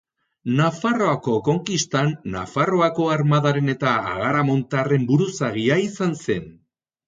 [0.59, 6.53] Nafarroako konkistan Nafarroako armadaren eta agaramontarren buruzagia izan zen.